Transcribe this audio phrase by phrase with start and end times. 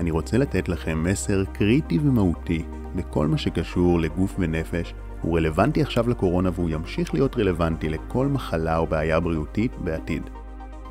[0.00, 2.62] אני רוצה לתת לכם מסר קריטי ומהותי
[2.96, 4.94] בכל מה שקשור לגוף ונפש.
[5.22, 10.22] הוא רלוונטי עכשיו לקורונה והוא ימשיך להיות רלוונטי לכל מחלה או בעיה בריאותית בעתיד.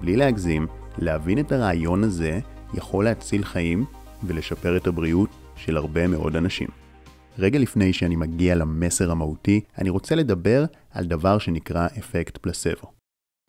[0.02, 2.40] בלי להגזים, להבין את הרעיון הזה
[2.74, 3.86] יכול להציל חיים
[4.24, 6.68] ולשפר את הבריאות של הרבה מאוד אנשים.
[7.40, 12.92] רגע לפני שאני מגיע למסר המהותי, אני רוצה לדבר על דבר שנקרא אפקט פלסבו.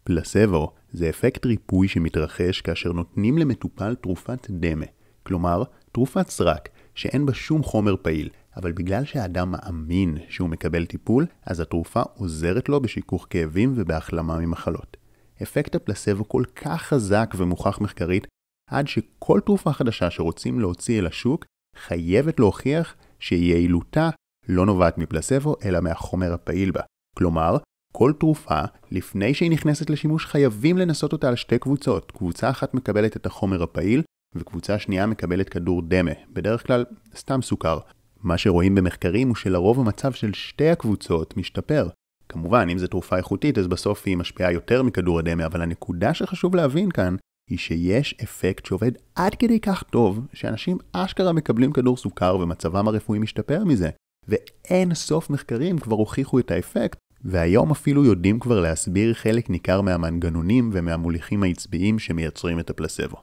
[0.05, 4.87] פלסבו זה אפקט ריפוי שמתרחש כאשר נותנים למטופל תרופת דמה,
[5.27, 5.63] כלומר,
[5.93, 11.61] תרופת סרק, שאין בה שום חומר פעיל, אבל בגלל שהאדם מאמין שהוא מקבל טיפול, אז
[11.61, 14.97] התרופה עוזרת לו בשיכוך כאבים ובהחלמה ממחלות.
[15.43, 18.27] אפקט הפלסבו כל כך חזק ומוכח מחקרית,
[18.71, 21.45] עד שכל תרופה חדשה שרוצים להוציא אל השוק,
[21.77, 24.11] חייבת להוכיח שיעילותה
[24.49, 26.83] לא נובעת מפלסבו, אלא מהחומר הפעיל בה.
[27.19, 27.57] כלומר,
[27.93, 32.13] כל תרופה, לפני שהיא נכנסת לשימוש, חייבים לנסות אותה על שתי קבוצות.
[32.13, 34.03] קבוצה אחת מקבלת את החומר הפעיל,
[34.39, 36.85] וקבוצה שנייה מקבלת כדור דמה, בדרך כלל
[37.17, 37.79] סתם סוכר.
[38.23, 41.89] מה שרואים במחקרים הוא שלרוב המצב של שתי הקבוצות משתפר.
[42.29, 46.55] כמובן, אם זו תרופה איכותית, אז בסוף היא משפיעה יותר מכדור הדמה, אבל הנקודה שחשוב
[46.55, 47.17] להבין כאן,
[47.51, 53.19] היא שיש אפקט שעובד עד כדי כך טוב, שאנשים אשכרה מקבלים כדור סוכר ומצבם הרפואי
[53.19, 53.91] משתפר מזה.
[54.29, 60.71] ואין סוף מחקרים כבר הוכיחו את האפקט, והיום אפילו יודעים כבר להסביר חלק ניכר מהמנגנונים
[60.73, 63.17] ומהמוליכים העצביים שמייצרים את הפלסבו.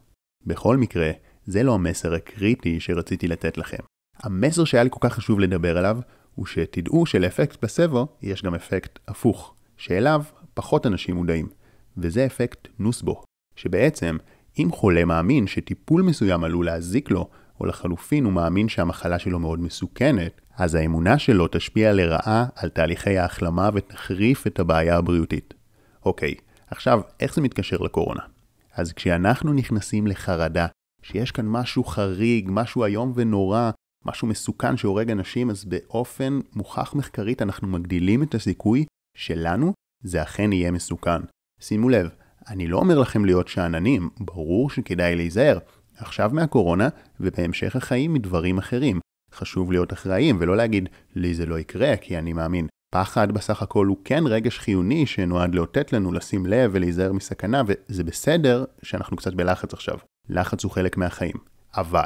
[0.45, 1.11] בכל מקרה,
[1.45, 3.83] זה לא המסר הקריטי שרציתי לתת לכם.
[4.19, 5.97] המסר שהיה לי כל כך חשוב לדבר עליו,
[6.35, 11.47] הוא שתדעו שלאפקט פלסבו יש גם אפקט הפוך, שאליו פחות אנשים מודעים,
[11.97, 13.23] וזה אפקט נוסבו,
[13.55, 14.17] שבעצם,
[14.59, 19.59] אם חולה מאמין שטיפול מסוים עלול להזיק לו, או לחלופין הוא מאמין שהמחלה שלו מאוד
[19.59, 25.53] מסוכנת, אז האמונה שלו תשפיע לרעה על תהליכי ההחלמה ותחריף את הבעיה הבריאותית.
[26.05, 26.35] אוקיי,
[26.67, 28.21] עכשיו, איך זה מתקשר לקורונה?
[28.73, 30.67] אז כשאנחנו נכנסים לחרדה,
[31.01, 33.71] שיש כאן משהו חריג, משהו איום ונורא,
[34.05, 38.85] משהו מסוכן שהורג אנשים, אז באופן מוכח מחקרית אנחנו מגדילים את הסיכוי
[39.17, 39.73] שלנו
[40.03, 41.21] זה אכן יהיה מסוכן.
[41.59, 42.09] שימו לב,
[42.47, 45.57] אני לא אומר לכם להיות שאננים, ברור שכדאי להיזהר.
[45.97, 48.99] עכשיו מהקורונה, ובהמשך החיים מדברים אחרים.
[49.33, 52.67] חשוב להיות אחראים ולא להגיד, לי זה לא יקרה כי אני מאמין.
[52.93, 58.03] פחד בסך הכל הוא כן רגש חיוני שנועד לאותת לנו לשים לב ולהיזהר מסכנה, וזה
[58.03, 59.97] בסדר שאנחנו קצת בלחץ עכשיו.
[60.29, 61.35] לחץ הוא חלק מהחיים.
[61.77, 62.05] אבל,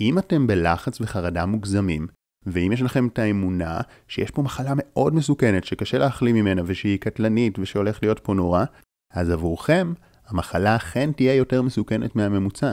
[0.00, 2.06] אם אתם בלחץ וחרדה מוגזמים,
[2.46, 7.58] ואם יש לכם את האמונה שיש פה מחלה מאוד מסוכנת שקשה להחלים ממנה ושהיא קטלנית
[7.58, 8.64] ושהולך להיות פה נורא,
[9.12, 9.92] אז עבורכם
[10.26, 12.72] המחלה אכן תהיה יותר מסוכנת מהממוצע,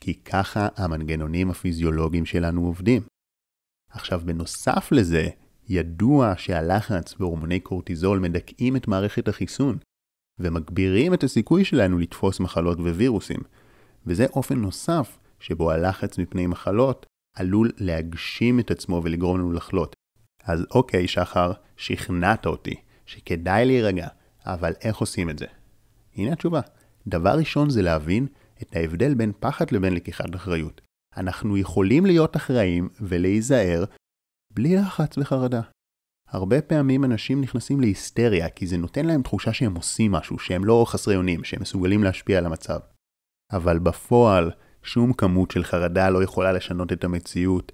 [0.00, 3.02] כי ככה המנגנונים הפיזיולוגיים שלנו עובדים.
[3.90, 5.28] עכשיו בנוסף לזה,
[5.68, 9.78] ידוע שהלחץ והורמוני קורטיזול מדכאים את מערכת החיסון,
[10.38, 13.40] ומגבירים את הסיכוי שלנו לתפוס מחלות ווירוסים,
[14.06, 17.06] וזה אופן נוסף שבו הלחץ מפני מחלות
[17.36, 19.96] עלול להגשים את עצמו ולגרום לנו לחלות.
[20.44, 22.74] אז אוקיי, שחר, שכנעת אותי
[23.06, 24.08] שכדאי להירגע,
[24.44, 25.46] אבל איך עושים את זה?
[26.16, 26.60] הנה התשובה.
[27.06, 28.26] דבר ראשון זה להבין
[28.62, 30.80] את ההבדל בין פחד לבין לקיחת אחריות.
[31.16, 33.84] אנחנו יכולים להיות אחראים ולהיזהר
[34.56, 35.60] בלי לחץ וחרדה.
[36.28, 40.84] הרבה פעמים אנשים נכנסים להיסטריה כי זה נותן להם תחושה שהם עושים משהו, שהם לא
[40.88, 42.78] חסרי אונים, שהם מסוגלים להשפיע על המצב.
[43.52, 44.50] אבל בפועל,
[44.82, 47.72] שום כמות של חרדה לא יכולה לשנות את המציאות.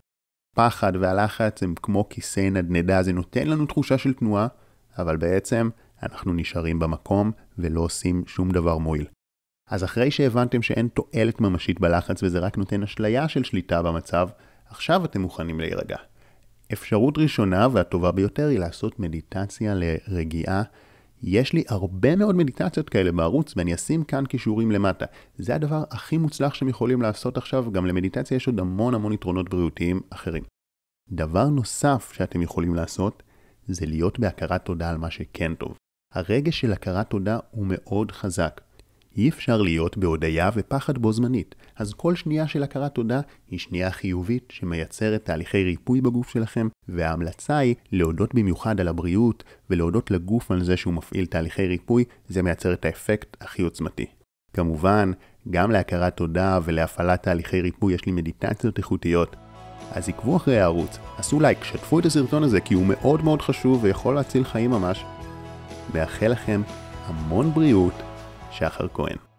[0.56, 4.46] פחד והלחץ הם כמו כיסא נדנדה, זה נותן לנו תחושה של תנועה,
[4.98, 5.68] אבל בעצם
[6.02, 9.06] אנחנו נשארים במקום ולא עושים שום דבר מועיל.
[9.70, 14.28] אז אחרי שהבנתם שאין תועלת ממשית בלחץ וזה רק נותן אשליה של שליטה במצב,
[14.66, 15.96] עכשיו אתם מוכנים להירגע.
[16.72, 20.62] אפשרות ראשונה והטובה ביותר היא לעשות מדיטציה לרגיעה.
[21.22, 25.06] יש לי הרבה מאוד מדיטציות כאלה בערוץ ואני אשים כאן קישורים למטה.
[25.38, 29.48] זה הדבר הכי מוצלח שהם יכולים לעשות עכשיו, גם למדיטציה יש עוד המון המון יתרונות
[29.48, 30.42] בריאותיים אחרים.
[31.10, 33.22] דבר נוסף שאתם יכולים לעשות
[33.66, 35.76] זה להיות בהכרת תודה על מה שכן טוב.
[36.14, 38.60] הרגש של הכרת תודה הוא מאוד חזק.
[39.16, 43.90] אי אפשר להיות בהודיה ופחד בו זמנית, אז כל שנייה של הכרת תודה היא שנייה
[43.90, 50.64] חיובית שמייצרת תהליכי ריפוי בגוף שלכם, וההמלצה היא להודות במיוחד על הבריאות ולהודות לגוף על
[50.64, 54.06] זה שהוא מפעיל תהליכי ריפוי, זה מייצר את האפקט הכי עוצמתי.
[54.52, 55.12] כמובן,
[55.50, 59.36] גם להכרת תודה ולהפעלת תהליכי ריפוי יש לי מדיטציות איכותיות.
[59.90, 63.84] אז עקבו אחרי הערוץ, עשו לייק, שתפו את הסרטון הזה כי הוא מאוד מאוד חשוב
[63.84, 65.04] ויכול להציל חיים ממש.
[65.94, 66.62] מאחל לכם
[67.06, 67.94] המון בריאות,
[68.52, 69.31] שחר כהן.